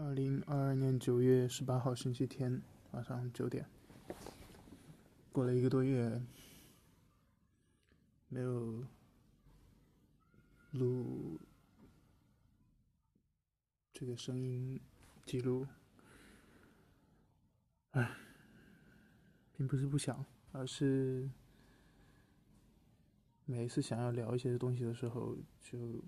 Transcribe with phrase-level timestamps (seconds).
[0.00, 2.62] 二零二二年九月十八号星期天
[2.92, 3.68] 晚上九点，
[5.32, 6.22] 过了一个多月，
[8.28, 8.84] 没有
[10.70, 11.40] 录
[13.92, 14.80] 这个声音
[15.26, 15.66] 记录，
[17.90, 18.16] 唉，
[19.56, 21.28] 并不是不想，而是
[23.46, 26.00] 每一次想要聊一些东西的时候，就。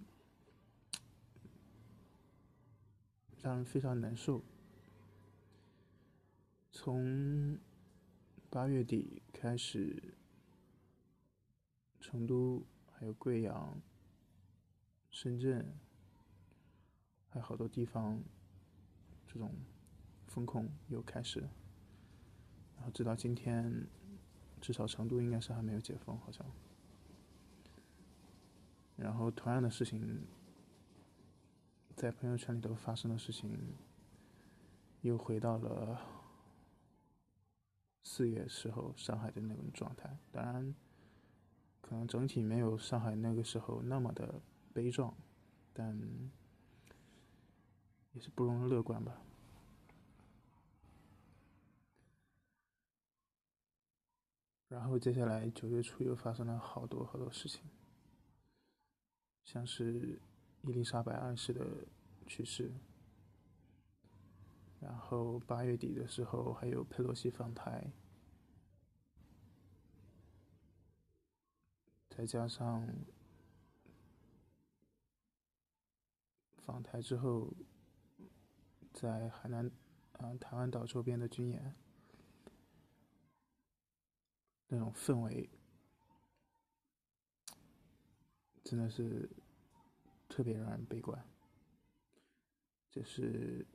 [3.43, 4.43] 让人非常难受。
[6.71, 7.59] 从
[8.51, 10.15] 八月底开始，
[12.01, 13.81] 成都、还有贵阳、
[15.11, 15.75] 深圳，
[17.31, 18.23] 还有好多地方，
[19.27, 19.55] 这种
[20.27, 21.51] 风控又开始了。
[22.77, 23.87] 然后直到今天，
[24.61, 26.47] 至少成都应该是还没有解封，好像。
[28.97, 30.27] 然后同样的事情。
[32.01, 33.77] 在朋友圈里头发生的事情，
[35.03, 36.01] 又回到了
[38.03, 40.17] 四月时候上海的那种状态。
[40.33, 40.75] 当然，
[41.83, 44.41] 可能整体没有上海那个时候那么的
[44.73, 45.15] 悲壮，
[45.75, 45.95] 但
[48.13, 49.21] 也是不容乐观吧。
[54.69, 57.61] 然后接下来九月初又发生了好多好多事情，
[59.45, 60.19] 像是。
[60.63, 61.87] 伊丽莎白二世的
[62.27, 62.71] 去世，
[64.79, 67.91] 然后八月底的时候还有佩洛西访台，
[72.11, 72.87] 再加上
[76.59, 77.53] 访台之后，
[78.93, 79.71] 在海南
[80.13, 81.75] 啊台湾岛周边的军演，
[84.69, 85.49] 那种氛围
[88.63, 89.29] 真的是。
[90.41, 91.23] 特别让人悲观，
[92.91, 93.67] 这是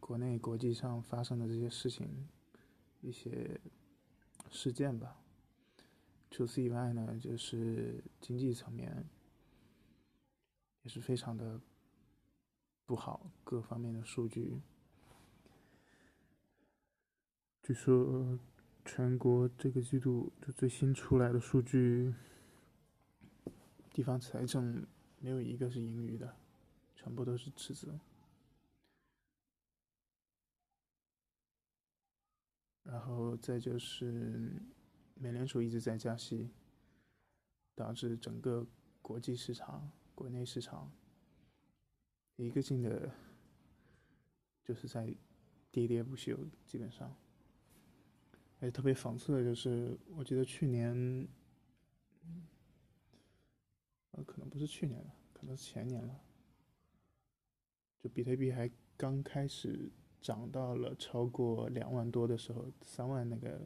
[0.00, 2.26] 国内国际上发生的这些事情，
[3.00, 3.60] 一些
[4.50, 5.22] 事件吧。
[6.28, 9.08] 除此以外呢，就是经济层面
[10.82, 11.60] 也是非常的
[12.84, 14.60] 不好，各方面的数据，
[17.62, 18.36] 据说
[18.84, 22.12] 全国这个季度就最新出来的数据。
[23.92, 24.86] 地方财政
[25.18, 26.36] 没有一个是盈余的，
[26.94, 27.98] 全部都是赤字。
[32.84, 34.52] 然后再就是，
[35.14, 36.50] 美联储一直在加息，
[37.74, 38.66] 导致整个
[39.02, 40.90] 国际市场、国内市场
[42.36, 43.12] 一个劲的，
[44.64, 45.06] 就是在
[45.72, 47.14] 喋喋不休，基本上。
[48.60, 51.28] 哎，特别讽刺的就是，我记得去年。
[54.12, 56.20] 呃，可能不是去年了，可能是前年了。
[58.02, 59.90] 就比特币还刚开始
[60.20, 63.60] 涨到了超过两万多的时候，三万那个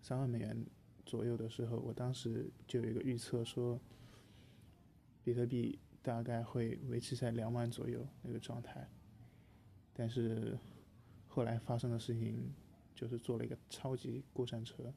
[0.00, 0.64] 三万美元
[1.04, 3.80] 左右的时候，我当时就有一个预测说，
[5.22, 8.88] 比特币大概会维持在两万左右那个状态。
[9.92, 10.58] 但是
[11.28, 12.52] 后来发生的事情
[12.94, 14.92] 就是做了一个超级过山车，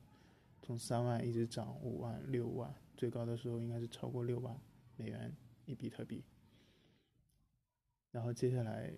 [0.61, 4.55] 从三万一直涨五万、六万，最高的时候应该是超过六万。
[4.97, 5.33] 美元
[5.65, 6.23] 一比特币，
[8.11, 8.91] 然后接下来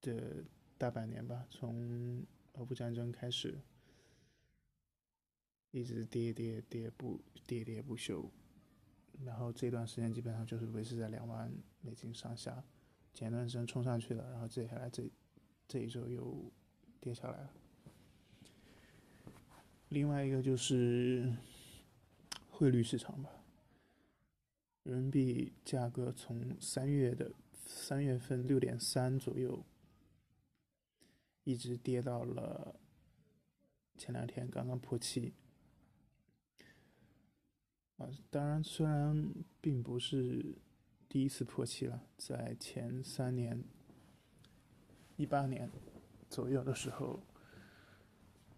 [0.00, 0.44] 的
[0.78, 3.60] 大半年吧，从俄乌战争开始，
[5.70, 8.30] 一直跌跌跌不跌跌不休，
[9.24, 11.52] 然后这段时间基本上就是维持在两万
[11.82, 12.64] 美金上下，
[13.12, 15.08] 前段时间冲上去了，然后接下来这
[15.68, 16.50] 这一周又
[16.98, 17.52] 跌下来了。
[19.90, 21.32] 另外一个就是
[22.50, 23.35] 汇率市场吧。
[24.86, 29.64] 人民币价格从三月的三月份六点三左右，
[31.42, 32.78] 一直跌到了
[33.98, 35.34] 前两天刚刚破七。
[37.96, 39.28] 啊，当然，虽然
[39.60, 40.56] 并不是
[41.08, 43.64] 第一次破七了，在前三年，
[45.16, 45.68] 一八年
[46.30, 47.26] 左右的时候，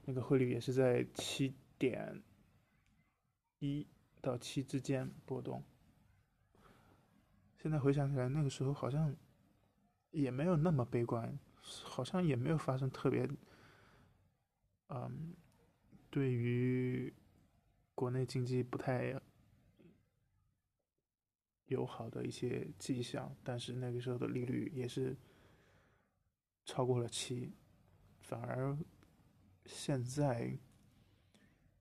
[0.05, 2.23] 那个汇率也是在七点
[3.61, 3.87] 一
[4.21, 5.65] 到七之间波动。
[7.61, 9.15] 现在回想起来，那个时候好像
[10.13, 13.29] 也没有那么悲观，好像也没有发生特别，
[14.91, 15.35] 嗯，
[16.09, 17.13] 对于
[17.97, 19.21] 国内经济不太
[21.67, 23.37] 友好的一些迹象。
[23.43, 25.17] 但是那个时候的利率也是
[26.65, 27.53] 超过了七，
[28.21, 28.79] 反而
[29.67, 30.57] 现在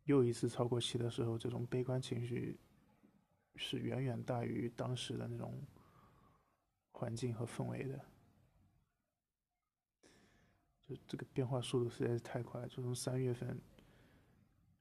[0.06, 2.60] 又一次超过七的时候，这种悲观情绪。
[3.58, 5.62] 是远远大于当时的那种
[6.92, 8.00] 环境和氛围的，
[10.88, 13.60] 就这个变化速度实在是太快了，就从三月份，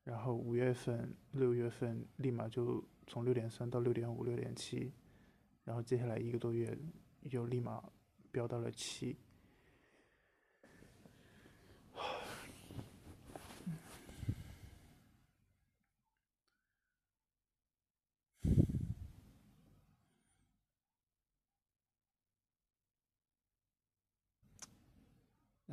[0.05, 4.93] 然后五月份、六月份立马就从六点三到六点五、六点七，
[5.65, 6.79] 然后接下来一个多月
[7.23, 7.83] 又立马
[8.31, 9.17] 飙到了七。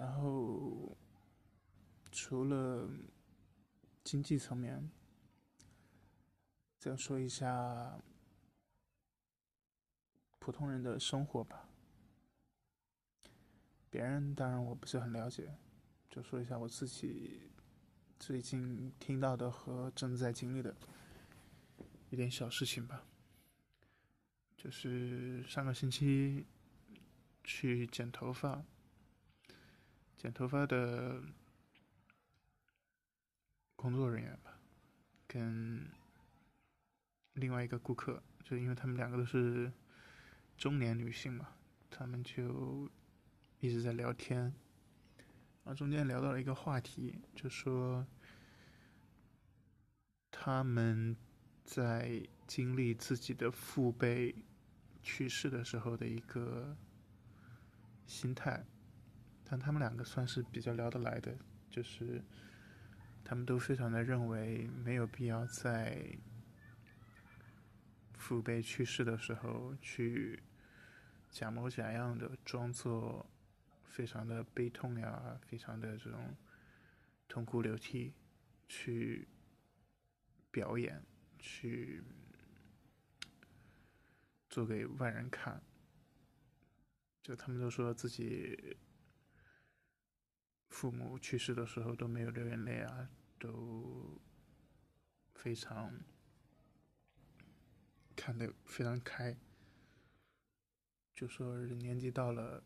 [0.04, 0.98] 然后，
[2.12, 2.90] 除了
[4.04, 4.92] 经济层面，
[6.78, 7.98] 再说一下
[10.40, 11.70] 普通人的生活吧。
[13.90, 15.56] 别人当然我不是很了解，
[16.10, 17.50] 就说一下我自己
[18.20, 20.76] 最近听到的和正在经历的
[22.10, 23.06] 一点小事情吧。
[24.58, 26.46] 就是上个星期
[27.42, 28.66] 去剪头发。
[30.24, 31.22] 剪头发的
[33.75, 34.58] 工作人员吧，
[35.28, 35.86] 跟
[37.34, 39.70] 另外一个顾客，就因为他们两个都是
[40.58, 41.50] 中年女性嘛，
[41.92, 42.90] 他们就
[43.60, 44.44] 一直在聊天，
[45.66, 48.08] 然后中间聊到了一个话题，就说
[50.31, 51.18] 他们
[51.66, 54.34] 在经历自己的父辈
[55.02, 56.78] 去世的时候的一个
[58.08, 58.66] 心态。
[59.54, 61.38] 但他们两个算是比较聊得来的，
[61.70, 62.20] 就是
[63.24, 66.18] 他们都非常的认为没有必要在
[68.16, 70.42] 父辈去世的时候去
[71.30, 73.30] 假模假样的装作
[73.84, 76.36] 非常的悲痛呀，非常的这种
[77.28, 78.12] 痛哭流涕
[78.68, 79.28] 去
[80.50, 81.00] 表演，
[81.38, 82.02] 去
[84.50, 85.62] 做给外人看。
[87.22, 88.76] 就他们都说自己。
[90.74, 94.20] 父母去世的时候都没有流眼泪啊，都
[95.36, 95.94] 非常
[98.16, 99.38] 看得非常开，
[101.14, 102.64] 就说年纪到了，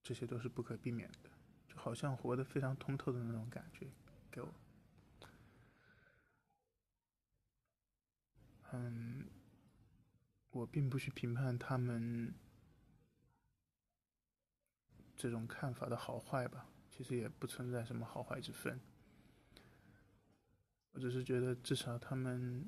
[0.00, 1.30] 这些都是不可避免的，
[1.66, 3.88] 就好像活得非常通透的那种感觉，
[4.30, 4.54] 给我。
[8.70, 9.26] 嗯，
[10.50, 12.32] 我并不去评判他们。
[15.18, 18.80] 这种看法的好坏吧，其实也不存在什么好坏之分。
[20.92, 22.64] 我只是觉得，至少他们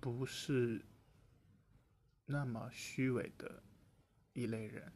[0.00, 0.84] 不是
[2.24, 3.62] 那么虚伪的
[4.32, 4.92] 一类人。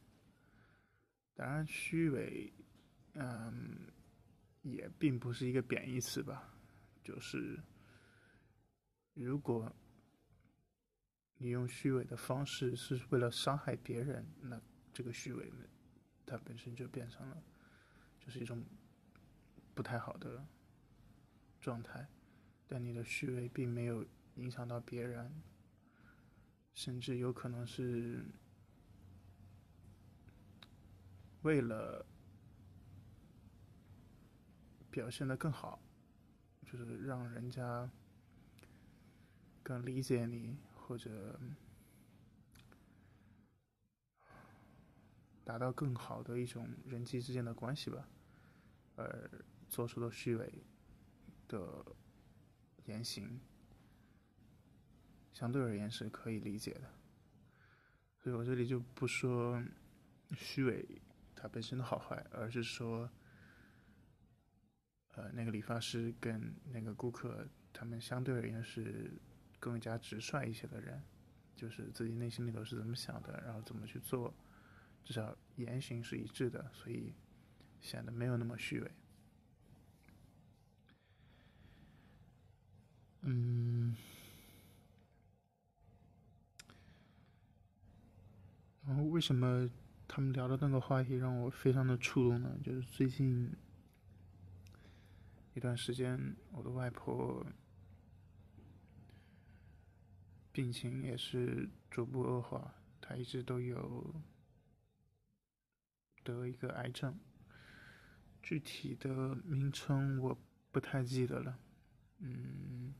[1.32, 2.52] 当然，虚伪，
[3.14, 3.86] 嗯，
[4.62, 6.52] 也并不是一个贬义词吧。
[7.04, 7.58] 就是
[9.14, 9.72] 如果
[11.36, 14.60] 你用虚伪的方式是为了伤害别人，那
[14.92, 15.64] 这个虚伪呢？
[16.30, 17.42] 它本身就变成了，
[18.20, 18.64] 就是一种
[19.74, 20.46] 不太好的
[21.60, 22.06] 状态，
[22.68, 24.06] 但你的虚伪并没有
[24.36, 25.42] 影响到别人，
[26.72, 28.24] 甚至有可能是
[31.42, 32.06] 为了
[34.88, 35.82] 表现的更好，
[36.64, 37.90] 就是让人家
[39.64, 41.40] 更理解你，或者。
[45.44, 48.08] 达到更好的一种人际之间的关系吧，
[48.96, 49.30] 而
[49.68, 50.52] 做出的虚伪
[51.48, 51.84] 的
[52.84, 53.40] 言行，
[55.32, 56.90] 相对而言是可以理解的。
[58.18, 59.62] 所以我这里就不说
[60.36, 60.86] 虚伪
[61.34, 63.10] 它本身的好坏，而是说，
[65.14, 69.10] 呃，那个理发师跟那个顾客，他们相对而言是
[69.58, 71.02] 更加直率一些的人，
[71.56, 74.34] 就是自己内心里头是怎么想的，然后怎么去做。
[75.04, 77.12] 至少言行是一致的，所以
[77.80, 78.90] 显得没有那么虚伪。
[83.22, 83.94] 嗯，
[88.86, 89.68] 然后为什么
[90.08, 92.56] 他们聊的那个话题让我非常的触动呢？
[92.64, 93.54] 就是最近
[95.54, 97.44] 一段时间，我的外婆
[100.52, 104.14] 病情也是逐步恶化，她一直都有。
[106.22, 107.18] 得一个癌症，
[108.42, 110.38] 具体的名称我
[110.70, 111.58] 不太记得了。
[112.18, 112.94] 嗯，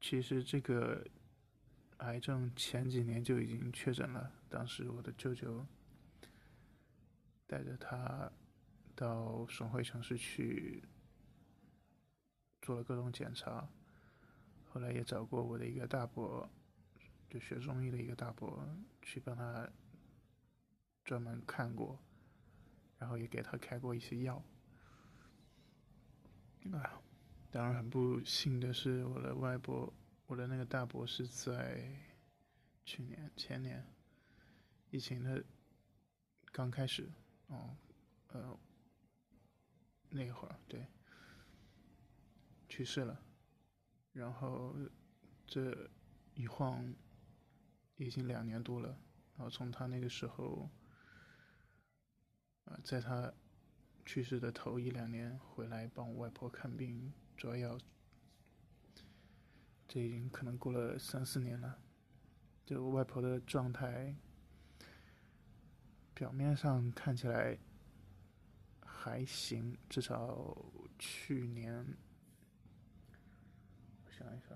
[0.00, 1.06] 其实这个
[1.98, 5.66] 癌症前几年就已经确诊了，当时我的舅舅
[7.46, 8.30] 带着他
[8.94, 10.82] 到省会城市去
[12.60, 13.68] 做了各种检查，
[14.70, 16.48] 后来也找过我的一个大伯。
[17.32, 18.62] 就学中医的一个大伯
[19.00, 19.66] 去帮他
[21.02, 21.98] 专门看过，
[22.98, 24.44] 然后也给他开过一些药。
[26.72, 27.00] 啊，
[27.50, 29.90] 当然很不幸的是，我的外婆，
[30.26, 31.90] 我的那个大伯是在
[32.84, 33.82] 去年前年
[34.90, 35.42] 疫情的
[36.52, 37.10] 刚开始，
[37.46, 37.74] 哦，
[38.28, 38.54] 呃，
[40.10, 40.86] 那会儿对
[42.68, 43.18] 去世了，
[44.12, 44.76] 然后
[45.46, 45.90] 这
[46.34, 46.94] 一晃
[48.04, 48.88] 已经两年多了，
[49.36, 50.68] 然后从他那个时候，
[52.64, 53.32] 啊，在他。
[54.04, 57.78] 去世的头一两年回来帮我外婆看病抓药，
[59.86, 61.78] 这已经可能过了三四年了。
[62.66, 64.16] 就外婆的状态，
[66.12, 67.56] 表面上看起来
[68.84, 70.56] 还行，至少
[70.98, 71.96] 去年，
[74.04, 74.48] 我想一下，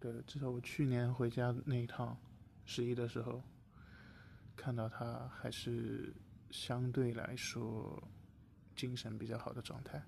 [0.00, 2.18] 对，至少我去年回家那一趟
[2.64, 3.40] 十一的时候，
[4.56, 6.12] 看到她还是。
[6.52, 8.02] 相对来说，
[8.74, 10.04] 精神比较好的状态。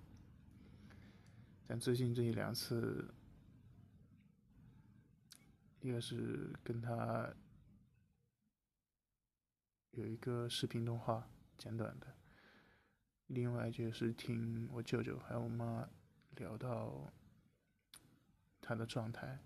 [1.69, 3.15] 但最近这一两次，
[5.79, 7.33] 一个是跟他
[9.93, 12.09] 有一个视频通话，简短的；
[13.29, 15.89] 另外就是听我舅舅还有我妈
[16.35, 17.09] 聊到
[18.61, 19.39] 他的状态，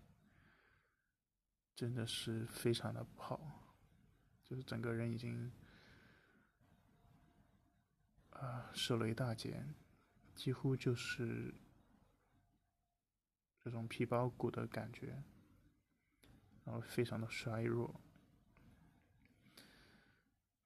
[1.76, 3.38] 真的是非常的不好，
[4.42, 5.52] 就是整个人已经。
[8.30, 9.64] 啊，瘦了一大截，
[10.34, 11.54] 几乎就是
[13.62, 15.22] 这种皮包骨的感觉，
[16.62, 17.98] 然后非常的衰弱，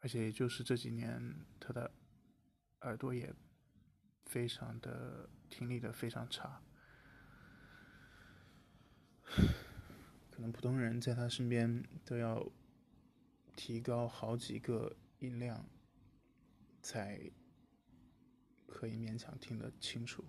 [0.01, 1.93] 而且就是这几年，他的
[2.81, 3.33] 耳朵也
[4.25, 6.61] 非常的听力的非常差，
[10.41, 12.51] 可能普通人在他身边都要
[13.55, 15.69] 提高好几个音量
[16.81, 17.31] 才。
[18.67, 20.25] 可以勉强听得清楚，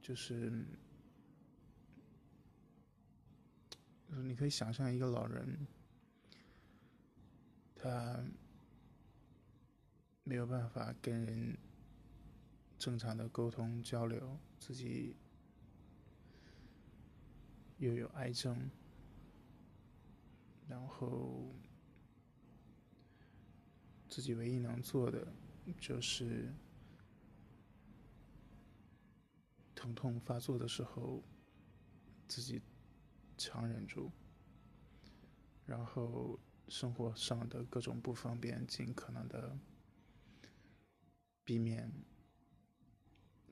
[0.00, 0.64] 就是，
[4.06, 5.66] 就是你可以想象一个老人，
[7.74, 8.22] 他
[10.22, 11.58] 没有办法跟人
[12.78, 15.16] 正常的沟通交流，自己
[17.78, 18.70] 又有癌症，
[20.68, 21.54] 然后。
[24.08, 25.30] 自己唯一能做的，
[25.78, 26.50] 就是
[29.74, 31.22] 疼痛发作的时候，
[32.26, 32.62] 自己
[33.36, 34.10] 强忍住，
[35.66, 39.58] 然后生活上的各种不方便，尽可能的
[41.44, 41.92] 避免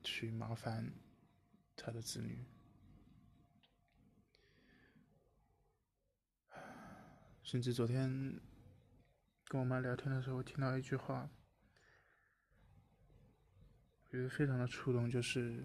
[0.03, 0.91] 去麻烦
[1.75, 2.43] 他的子女，
[7.45, 8.41] 甚至昨天。
[9.47, 11.29] 跟我妈聊天的时候，听到一句话，
[14.03, 15.63] 我觉得非常的触动，就是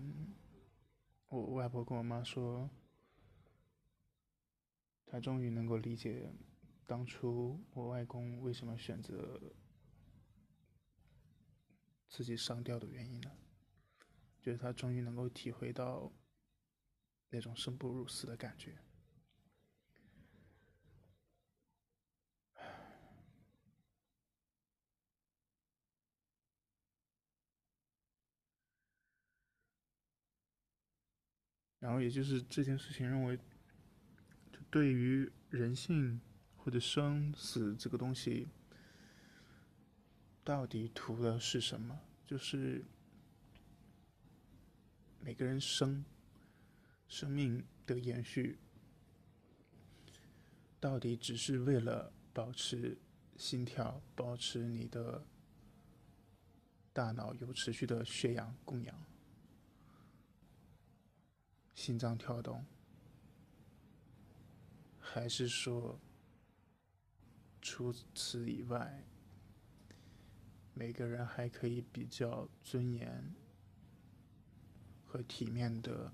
[1.30, 2.68] 我外婆跟我妈说，
[5.06, 6.30] 她终于能够理解
[6.86, 9.40] 当初我外公为什么选择
[12.06, 13.34] 自己上吊的原因了，
[14.42, 16.12] 就是她终于能够体会到
[17.30, 18.78] 那种生不如死的感觉。
[31.80, 33.36] 然后，也就是这件事情，认为
[34.52, 36.20] 就，对于人性
[36.56, 38.48] 或者生死这个东西，
[40.44, 41.98] 到底图的是什么？
[42.26, 42.84] 就是
[45.20, 46.04] 每个人生
[47.08, 48.58] 生命的延续，
[50.78, 52.98] 到底只是为了保持
[53.38, 55.24] 心跳，保持你的
[56.92, 59.09] 大脑有持续的血氧供氧？
[61.74, 62.64] 心脏跳动，
[64.98, 65.98] 还是说，
[67.62, 69.04] 除此以外，
[70.74, 73.34] 每个人还可以比较尊严
[75.06, 76.12] 和体面的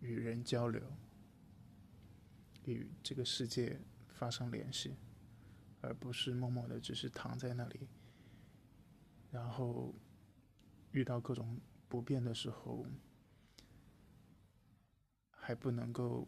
[0.00, 0.80] 与人交流，
[2.64, 4.94] 与这个世界发生联系，
[5.80, 7.88] 而不是默默的只是躺在那里，
[9.32, 9.92] 然后
[10.92, 11.60] 遇到各种。
[11.90, 12.86] 不变的时候，
[15.32, 16.24] 还不能够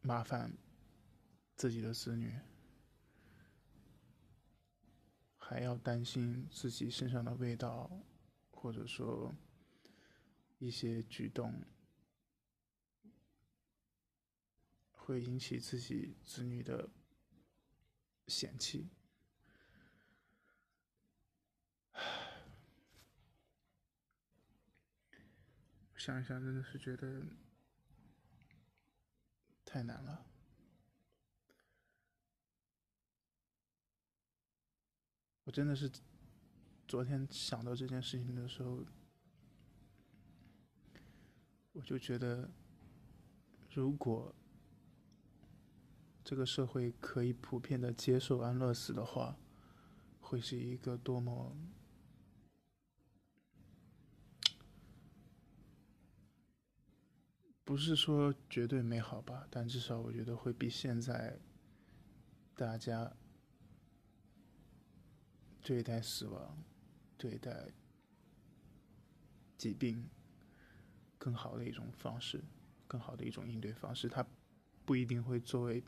[0.00, 0.52] 麻烦
[1.54, 2.34] 自己的子女，
[5.38, 7.88] 还要担心自己身上的味道
[8.50, 9.32] 或者说
[10.58, 11.62] 一些举动，
[14.90, 16.90] 会引起自己子女的
[18.26, 18.88] 嫌弃。
[26.04, 27.22] 想一想，真的是觉得
[29.64, 30.26] 太难了。
[35.44, 35.88] 我真的是
[36.88, 38.84] 昨天想到这件事情的时候，
[41.70, 42.50] 我就觉得，
[43.70, 44.34] 如果
[46.24, 49.36] 这个社会可以普遍的接受安乐死的话，
[50.20, 51.56] 会是一个多么……
[57.64, 61.38] 不是说绝对美好吧，但至少我觉得会比现在
[62.56, 63.10] 大家
[65.62, 66.58] 对待死亡、
[67.16, 67.70] 对待
[69.56, 70.08] 疾病
[71.18, 72.42] 更好的一种方式，
[72.88, 74.08] 更好的一种应对方式。
[74.08, 74.26] 它
[74.84, 75.82] 不一定会作为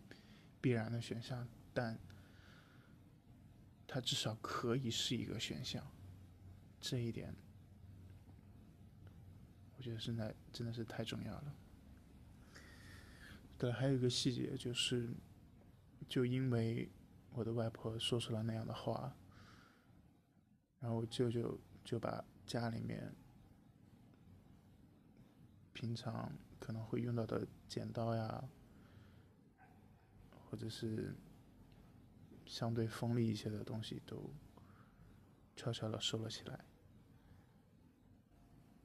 [0.61, 1.99] 必然的选项，但
[3.87, 5.85] 它至少可以是一个选项。
[6.81, 7.35] 这一点，
[9.77, 11.57] 我觉得现在真的是太重要了。
[13.57, 15.09] 对，还有一个细节就是，
[16.09, 16.91] 就因为
[17.33, 19.17] 我的外婆说出了那样的话，
[20.81, 23.15] 然后我舅舅就把家里面
[25.73, 28.45] 平常可能会用到的剪刀呀，
[30.31, 31.15] 或者是
[32.45, 34.31] 相对锋利一些的东西，都
[35.57, 36.65] 悄悄的收了起来。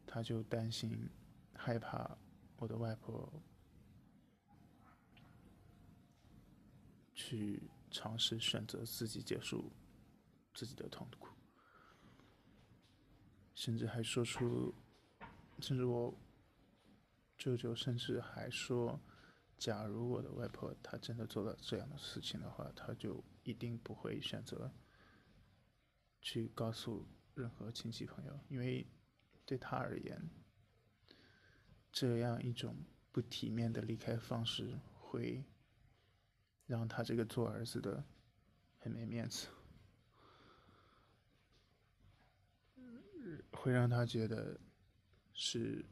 [0.05, 1.09] 他就担心、
[1.53, 2.17] 害怕
[2.57, 3.31] 我的外婆。
[7.29, 9.71] 去尝试选择自己结束
[10.51, 11.27] 自己的痛苦，
[13.53, 14.73] 甚至还说出，
[15.59, 16.11] 甚至我
[17.37, 18.99] 舅舅甚至还说，
[19.59, 24.71] 假如我的外婆她真的做了这样的事情的话，他就一定不会选择
[26.21, 28.87] 去告诉任何亲戚朋友，因为
[29.45, 30.31] 对他而言，
[31.91, 32.75] 这样一种
[33.11, 35.43] 不体面的离开方式会。
[36.69, 38.03] 让他这个做儿子的
[38.77, 39.47] 很没面子，
[43.51, 44.55] 会让他觉得
[45.33, 45.83] 是，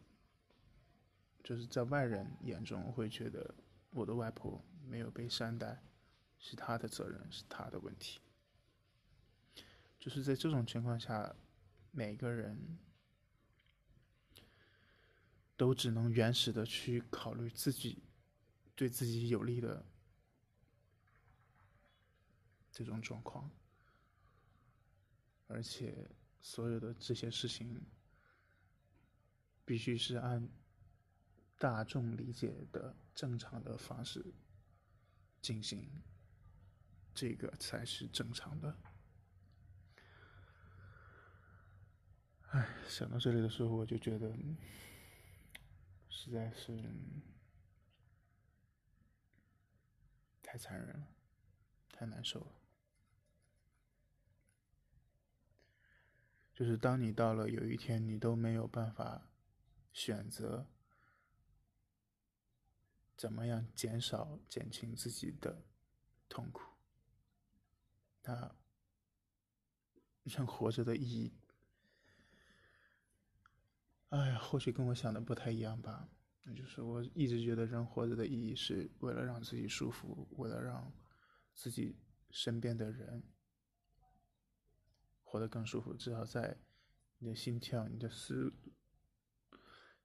[1.44, 3.56] 就是在外人眼中会觉得
[3.90, 5.82] 我的外婆没有被善待，
[6.38, 8.20] 是他的责任，是他的问题。
[9.98, 11.36] 就是在这种情况下，
[11.90, 12.78] 每个人
[15.56, 18.04] 都只能原始的去考虑自己
[18.76, 19.84] 对自己有利的。
[22.86, 23.50] 这种状况，
[25.48, 26.08] 而且
[26.40, 27.82] 所有的这些事情，
[29.66, 30.48] 必须是按
[31.58, 34.24] 大众理解的正常的方式
[35.42, 35.90] 进行，
[37.16, 38.78] 这个才是正常的。
[42.50, 44.32] 哎，想到这里的时候，我就觉得
[46.10, 46.80] 实在是
[50.44, 51.08] 太残忍了，
[51.92, 52.67] 太难受了。
[56.58, 59.30] 就是当你到了有一天，你都没有办法
[59.94, 60.68] 选择
[63.16, 65.64] 怎么样减少、减轻自己的
[66.28, 66.64] 痛苦，
[68.24, 68.56] 那
[70.24, 71.38] 人活着的意义，
[74.10, 76.10] 哎呀，或许跟我想的不太一样吧。
[76.42, 80.92] 那就是我一直觉得人活着的意义是为了让自己舒服，为了让
[81.54, 81.96] 自己
[82.32, 83.24] 身边的人。
[85.30, 86.58] 活得更舒服，至少在
[87.18, 88.54] 你的心跳、你的思、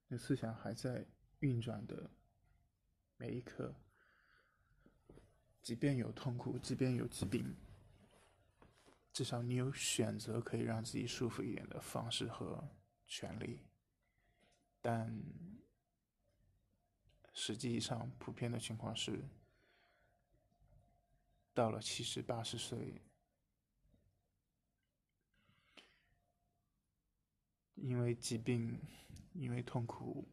[0.09, 1.07] 你的思想还在
[1.39, 2.11] 运转的
[3.17, 3.73] 每一刻，
[5.63, 7.55] 即便有痛苦，即便有疾病，
[9.13, 12.69] 至少你有选择可以让自己舒服一点的方式和
[13.07, 13.61] 权利。
[14.81, 15.23] 但
[17.33, 19.25] 实际上，普遍的情况是，
[21.55, 23.01] 到了七十八十岁。
[27.75, 28.79] 因为疾病，
[29.33, 30.29] 因为痛苦，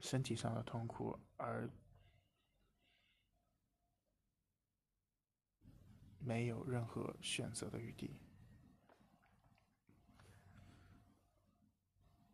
[0.00, 1.70] 身体上的痛苦而
[6.18, 8.18] 没有任何选择的余地，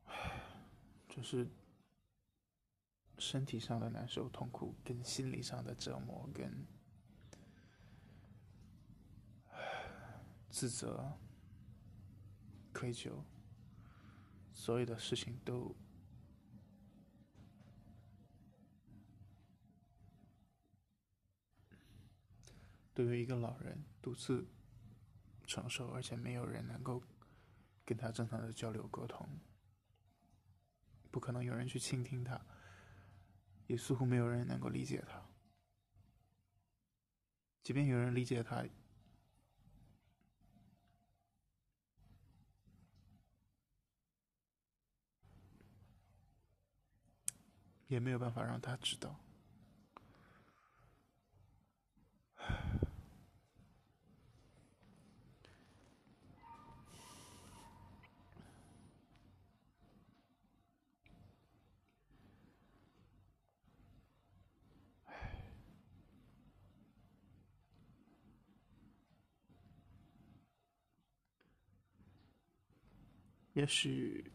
[1.09, 1.49] 就是
[3.19, 6.67] 身体上的难受、痛苦，跟心理上的折磨，跟
[10.51, 11.13] 自责、
[12.73, 13.23] 愧疚。
[14.59, 15.77] 所有的事情都
[22.95, 24.49] 都由一个老人独自
[25.47, 27.03] 承受，而且没有人能够
[27.85, 29.29] 跟他正常的交流沟通，
[31.11, 32.41] 不可能有人去倾听他，
[33.67, 35.23] 也似乎没有人能够理解他。
[37.63, 38.65] 即便有人理解他。
[47.89, 49.15] 也没有办法让他知道。
[73.57, 74.31] 也许。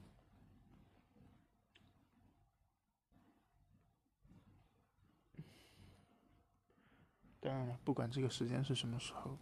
[7.52, 9.38] 当然了，不管这个时间是什么时候，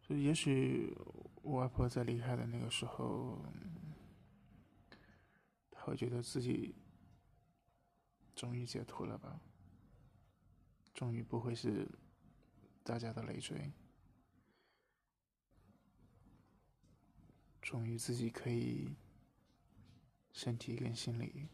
[0.00, 0.96] 就也许
[1.42, 3.44] 我外婆在离开的那个时候，
[5.70, 6.74] 她会觉得自己
[8.34, 9.38] 终于解脱了吧，
[10.94, 11.86] 终于不会是
[12.82, 13.70] 大家的累赘，
[17.60, 18.88] 终于自己可以
[20.32, 21.48] 身体跟心理。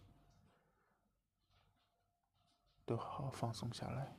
[2.86, 4.16] 都好好放松下来，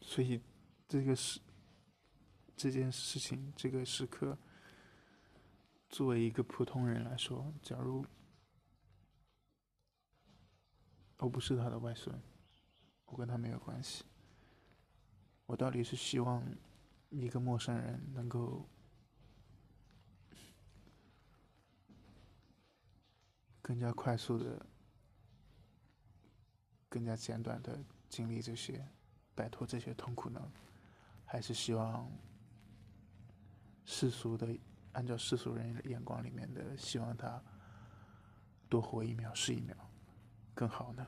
[0.00, 0.40] 所以
[0.88, 1.38] 这个是
[2.56, 4.36] 这件事情，这个时刻，
[5.88, 8.04] 作为一个普通人来说，假如。
[11.18, 12.16] 我不是他的外孙，
[13.06, 14.04] 我跟他没有关系。
[15.46, 16.44] 我到底是希望
[17.10, 18.64] 一个陌生人能够
[23.60, 24.64] 更加快速的、
[26.88, 28.86] 更加简短的经历这些，
[29.34, 30.52] 摆脱这些痛苦呢？
[31.24, 32.10] 还是希望
[33.84, 34.56] 世俗的，
[34.92, 37.42] 按照世俗人眼光里面的，希望他
[38.68, 39.74] 多活一秒是一秒？
[40.58, 41.06] 更好呢？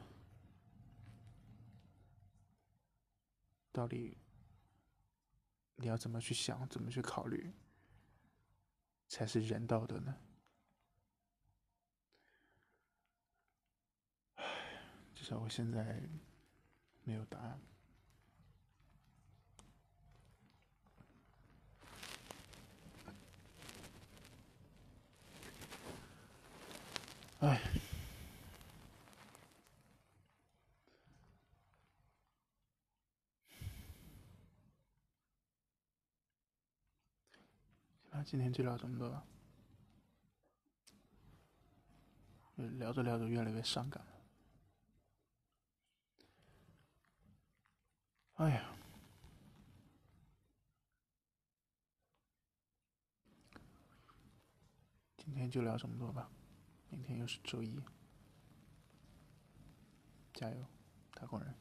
[3.73, 4.17] 到底
[5.75, 7.53] 你要怎么去想，怎么去考虑，
[9.09, 10.17] 才是人道的呢？
[14.37, 14.45] 唉，
[15.17, 16.01] 至少我现在
[17.03, 17.61] 没有答案。
[27.41, 27.61] 唉。
[38.31, 39.25] 今天就聊这么多吧，
[42.55, 44.13] 聊着聊着越来越伤感了。
[48.35, 48.73] 哎呀，
[55.17, 56.31] 今天就聊这么多吧，
[56.89, 57.83] 明天又是周一，
[60.33, 60.65] 加油，
[61.15, 61.53] 打工人。